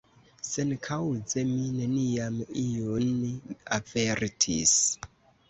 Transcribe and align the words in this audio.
Senkaŭze 0.51 1.43
mi 1.49 1.67
neniam 1.81 2.41
iun 2.63 3.07
avertis. 3.79 4.75